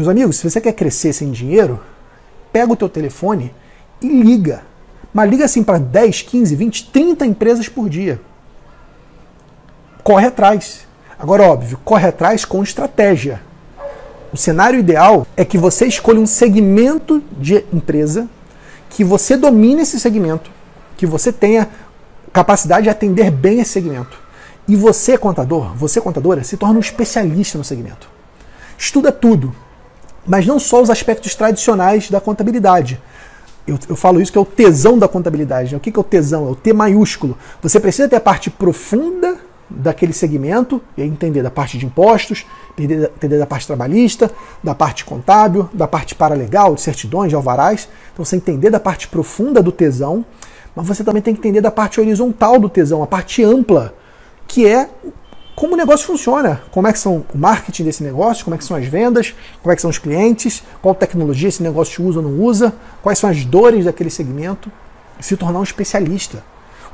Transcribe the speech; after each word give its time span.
Meus 0.00 0.08
amigos, 0.08 0.36
se 0.38 0.48
você 0.48 0.62
quer 0.62 0.72
crescer 0.72 1.12
sem 1.12 1.30
dinheiro, 1.30 1.78
pega 2.50 2.72
o 2.72 2.76
teu 2.76 2.88
telefone 2.88 3.52
e 4.00 4.08
liga. 4.08 4.62
Mas 5.12 5.28
liga 5.28 5.44
assim 5.44 5.62
para 5.62 5.76
10, 5.76 6.22
15, 6.22 6.56
20, 6.56 6.86
30 6.90 7.26
empresas 7.26 7.68
por 7.68 7.86
dia. 7.86 8.18
Corre 10.02 10.28
atrás. 10.28 10.86
Agora, 11.18 11.42
óbvio, 11.42 11.78
corre 11.84 12.08
atrás 12.08 12.46
com 12.46 12.62
estratégia. 12.62 13.42
O 14.32 14.38
cenário 14.38 14.78
ideal 14.78 15.26
é 15.36 15.44
que 15.44 15.58
você 15.58 15.84
escolha 15.84 16.18
um 16.18 16.26
segmento 16.26 17.22
de 17.32 17.62
empresa, 17.70 18.26
que 18.88 19.04
você 19.04 19.36
domine 19.36 19.82
esse 19.82 20.00
segmento, 20.00 20.50
que 20.96 21.04
você 21.04 21.30
tenha 21.30 21.68
capacidade 22.32 22.84
de 22.84 22.88
atender 22.88 23.30
bem 23.30 23.60
esse 23.60 23.72
segmento. 23.72 24.18
E 24.66 24.74
você, 24.74 25.18
contador, 25.18 25.74
você, 25.74 26.00
contadora, 26.00 26.42
se 26.42 26.56
torna 26.56 26.78
um 26.78 26.80
especialista 26.80 27.58
no 27.58 27.64
segmento. 27.64 28.08
Estuda 28.78 29.12
tudo, 29.12 29.54
mas 30.26 30.46
não 30.46 30.58
só 30.58 30.82
os 30.82 30.90
aspectos 30.90 31.34
tradicionais 31.34 32.10
da 32.10 32.20
contabilidade. 32.20 33.00
Eu, 33.66 33.78
eu 33.88 33.96
falo 33.96 34.20
isso 34.20 34.32
que 34.32 34.38
é 34.38 34.40
o 34.40 34.44
tesão 34.44 34.98
da 34.98 35.06
contabilidade. 35.06 35.74
O 35.76 35.80
que, 35.80 35.92
que 35.92 35.98
é 35.98 36.00
o 36.00 36.04
tesão? 36.04 36.48
É 36.48 36.50
o 36.50 36.54
T 36.54 36.72
maiúsculo. 36.72 37.36
Você 37.62 37.78
precisa 37.78 38.08
ter 38.08 38.16
a 38.16 38.20
parte 38.20 38.50
profunda 38.50 39.38
daquele 39.70 40.12
segmento, 40.12 40.82
entender 40.98 41.42
da 41.42 41.50
parte 41.50 41.78
de 41.78 41.86
impostos, 41.86 42.44
entender, 42.76 43.10
entender 43.16 43.38
da 43.38 43.46
parte 43.46 43.66
trabalhista, 43.66 44.30
da 44.62 44.74
parte 44.74 45.04
contábil, 45.04 45.70
da 45.72 45.86
parte 45.86 46.14
paralegal, 46.14 46.74
de 46.74 46.80
certidões, 46.80 47.28
de 47.28 47.36
alvarás. 47.36 47.88
Então 48.12 48.24
você 48.24 48.36
entender 48.36 48.70
da 48.70 48.80
parte 48.80 49.06
profunda 49.06 49.62
do 49.62 49.70
tesão, 49.70 50.24
mas 50.74 50.86
você 50.86 51.04
também 51.04 51.22
tem 51.22 51.34
que 51.34 51.40
entender 51.40 51.60
da 51.60 51.70
parte 51.70 52.00
horizontal 52.00 52.58
do 52.58 52.68
tesão, 52.68 53.02
a 53.02 53.06
parte 53.06 53.44
ampla, 53.44 53.94
que 54.48 54.66
é 54.66 54.90
como 55.54 55.74
o 55.74 55.76
negócio 55.76 56.06
funciona, 56.06 56.62
como 56.70 56.86
é 56.86 56.92
que 56.92 56.98
são 56.98 57.24
o 57.34 57.38
marketing 57.38 57.84
desse 57.84 58.02
negócio, 58.02 58.44
como 58.44 58.54
é 58.54 58.58
que 58.58 58.64
são 58.64 58.76
as 58.76 58.86
vendas, 58.86 59.34
como 59.62 59.72
é 59.72 59.76
que 59.76 59.82
são 59.82 59.90
os 59.90 59.98
clientes, 59.98 60.62
qual 60.80 60.94
tecnologia 60.94 61.48
esse 61.48 61.62
negócio 61.62 62.04
usa 62.04 62.20
ou 62.20 62.24
não 62.24 62.40
usa, 62.40 62.72
quais 63.02 63.18
são 63.18 63.28
as 63.28 63.44
dores 63.44 63.84
daquele 63.84 64.10
segmento, 64.10 64.70
se 65.20 65.36
tornar 65.36 65.58
um 65.58 65.62
especialista. 65.62 66.42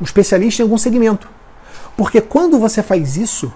Um 0.00 0.05
especialista 0.05 0.62
em 0.62 0.64
algum 0.64 0.78
segmento. 0.78 1.28
Porque 1.97 2.20
quando 2.20 2.58
você 2.58 2.83
faz 2.83 3.17
isso, 3.17 3.53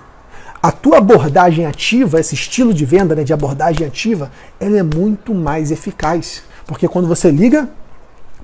a 0.62 0.70
tua 0.70 0.98
abordagem 0.98 1.66
ativa, 1.66 2.20
esse 2.20 2.34
estilo 2.34 2.72
de 2.72 2.84
venda 2.84 3.14
né, 3.14 3.24
de 3.24 3.32
abordagem 3.32 3.86
ativa, 3.86 4.30
ela 4.58 4.78
é 4.78 4.82
muito 4.82 5.34
mais 5.34 5.70
eficaz. 5.70 6.42
Porque 6.66 6.86
quando 6.86 7.08
você 7.08 7.30
liga 7.30 7.68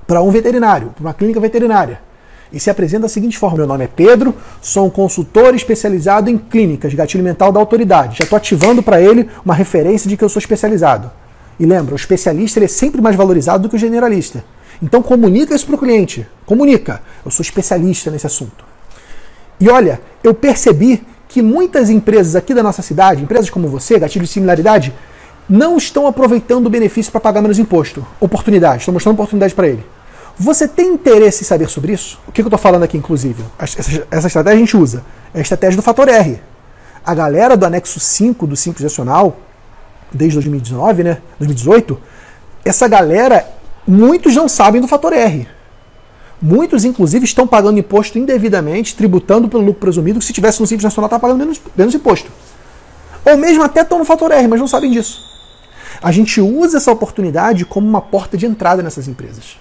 para 0.06 0.22
um 0.22 0.30
veterinário, 0.30 0.88
para 0.88 1.02
uma 1.02 1.14
clínica 1.14 1.40
veterinária, 1.40 2.00
e 2.52 2.60
se 2.60 2.70
apresenta 2.70 3.02
da 3.02 3.08
seguinte 3.08 3.38
forma: 3.38 3.58
Meu 3.58 3.66
nome 3.66 3.84
é 3.84 3.88
Pedro, 3.88 4.34
sou 4.60 4.86
um 4.86 4.90
consultor 4.90 5.54
especializado 5.54 6.30
em 6.30 6.38
clínicas, 6.38 6.94
gatilho 6.94 7.24
mental 7.24 7.52
da 7.52 7.60
autoridade. 7.60 8.18
Já 8.18 8.24
estou 8.24 8.36
ativando 8.36 8.82
para 8.82 9.00
ele 9.00 9.28
uma 9.44 9.54
referência 9.54 10.08
de 10.08 10.16
que 10.16 10.24
eu 10.24 10.28
sou 10.28 10.40
especializado. 10.40 11.10
E 11.58 11.64
lembra, 11.64 11.94
o 11.94 11.96
especialista 11.96 12.62
é 12.62 12.68
sempre 12.68 13.00
mais 13.00 13.16
valorizado 13.16 13.62
do 13.62 13.68
que 13.68 13.76
o 13.76 13.78
generalista. 13.78 14.44
Então 14.82 15.02
comunica 15.02 15.54
isso 15.54 15.66
para 15.66 15.76
o 15.76 15.78
cliente. 15.78 16.26
Comunica. 16.44 17.00
Eu 17.24 17.30
sou 17.30 17.42
especialista 17.42 18.10
nesse 18.10 18.26
assunto. 18.26 18.64
E 19.58 19.68
olha, 19.70 20.00
eu 20.22 20.34
percebi 20.34 21.02
que 21.28 21.40
muitas 21.40 21.88
empresas 21.88 22.36
aqui 22.36 22.54
da 22.54 22.62
nossa 22.62 22.82
cidade, 22.82 23.22
empresas 23.22 23.48
como 23.50 23.68
você, 23.68 23.98
gatilho 23.98 24.24
de 24.24 24.30
similaridade, 24.30 24.92
não 25.48 25.76
estão 25.76 26.06
aproveitando 26.06 26.66
o 26.66 26.70
benefício 26.70 27.10
para 27.10 27.20
pagar 27.20 27.40
menos 27.40 27.58
imposto. 27.58 28.06
Oportunidade, 28.20 28.78
estou 28.78 28.92
mostrando 28.92 29.14
oportunidade 29.14 29.54
para 29.54 29.68
ele. 29.68 29.84
Você 30.38 30.68
tem 30.68 30.92
interesse 30.92 31.42
em 31.42 31.46
saber 31.46 31.68
sobre 31.68 31.92
isso? 31.92 32.20
O 32.28 32.32
que 32.32 32.42
eu 32.42 32.46
estou 32.46 32.58
falando 32.58 32.82
aqui, 32.82 32.98
inclusive? 32.98 33.42
Essa, 33.58 34.06
essa, 34.10 34.26
estratégia 34.26 34.56
a 34.56 34.60
gente 34.60 34.76
usa. 34.76 35.02
É 35.32 35.38
a 35.38 35.40
estratégia 35.40 35.76
do 35.76 35.82
fator 35.82 36.08
R. 36.08 36.38
A 37.04 37.14
galera 37.14 37.56
do 37.56 37.64
anexo 37.64 37.98
5 37.98 38.46
do 38.46 38.54
Simples 38.54 38.82
Nacional, 38.82 39.38
desde 40.12 40.34
2019, 40.34 41.04
né? 41.04 41.18
2018, 41.38 41.98
essa 42.64 42.86
galera, 42.86 43.48
muitos 43.86 44.34
não 44.34 44.46
sabem 44.46 44.80
do 44.80 44.86
fator 44.86 45.14
R. 45.14 45.48
Muitos, 46.42 46.84
inclusive, 46.84 47.24
estão 47.24 47.46
pagando 47.46 47.78
imposto 47.78 48.18
indevidamente, 48.18 48.94
tributando 48.94 49.48
pelo 49.48 49.64
lucro 49.64 49.80
presumido, 49.80 50.18
que 50.18 50.24
se 50.24 50.34
tivesse 50.34 50.60
no 50.60 50.66
Simples 50.66 50.84
Nacional, 50.84 51.06
está 51.06 51.18
pagando 51.18 51.38
menos, 51.38 51.58
menos 51.74 51.94
imposto. 51.94 52.30
Ou 53.24 53.38
mesmo 53.38 53.62
até 53.62 53.80
estão 53.80 53.98
no 53.98 54.04
fator 54.04 54.30
R, 54.30 54.46
mas 54.46 54.60
não 54.60 54.68
sabem 54.68 54.90
disso. 54.90 55.24
A 56.02 56.12
gente 56.12 56.42
usa 56.42 56.76
essa 56.76 56.92
oportunidade 56.92 57.64
como 57.64 57.88
uma 57.88 58.02
porta 58.02 58.36
de 58.36 58.44
entrada 58.44 58.82
nessas 58.82 59.08
empresas. 59.08 59.56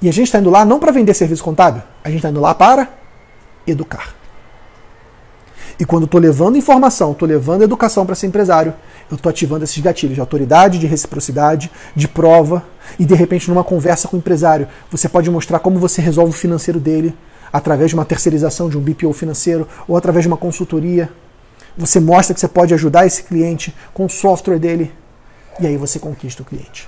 E 0.00 0.08
a 0.08 0.12
gente 0.12 0.26
está 0.26 0.38
indo 0.38 0.50
lá 0.50 0.64
não 0.64 0.78
para 0.78 0.92
vender 0.92 1.14
serviço 1.14 1.42
contábil, 1.42 1.82
a 2.04 2.08
gente 2.08 2.18
está 2.18 2.30
indo 2.30 2.40
lá 2.40 2.54
para 2.54 2.88
educar. 3.66 4.14
E 5.78 5.84
quando 5.84 6.04
estou 6.04 6.18
levando 6.18 6.56
informação, 6.56 7.12
estou 7.12 7.28
levando 7.28 7.62
educação 7.62 8.06
para 8.06 8.14
esse 8.14 8.26
empresário, 8.26 8.74
eu 9.10 9.16
estou 9.16 9.28
ativando 9.28 9.64
esses 9.64 9.78
gatilhos 9.78 10.14
de 10.14 10.20
autoridade, 10.20 10.78
de 10.78 10.86
reciprocidade, 10.86 11.70
de 11.94 12.08
prova, 12.08 12.64
e 12.98 13.04
de 13.04 13.14
repente 13.14 13.48
numa 13.48 13.62
conversa 13.62 14.08
com 14.08 14.16
o 14.16 14.18
empresário, 14.18 14.68
você 14.90 15.08
pode 15.08 15.30
mostrar 15.30 15.58
como 15.58 15.78
você 15.78 16.00
resolve 16.00 16.30
o 16.30 16.34
financeiro 16.34 16.80
dele 16.80 17.14
através 17.52 17.90
de 17.90 17.94
uma 17.94 18.04
terceirização 18.04 18.68
de 18.68 18.78
um 18.78 18.80
BPO 18.80 19.12
financeiro 19.12 19.68
ou 19.86 19.96
através 19.96 20.24
de 20.24 20.28
uma 20.28 20.36
consultoria. 20.36 21.10
Você 21.76 22.00
mostra 22.00 22.32
que 22.32 22.40
você 22.40 22.48
pode 22.48 22.72
ajudar 22.72 23.06
esse 23.06 23.22
cliente 23.22 23.74
com 23.92 24.06
o 24.06 24.10
software 24.10 24.58
dele 24.58 24.92
e 25.60 25.66
aí 25.66 25.76
você 25.76 25.98
conquista 25.98 26.42
o 26.42 26.46
cliente. 26.46 26.86